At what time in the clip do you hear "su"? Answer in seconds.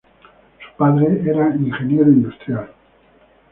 0.57-0.77